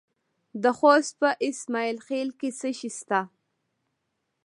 [0.63, 3.21] د خوست په اسماعیل خیل کې څه شی شته؟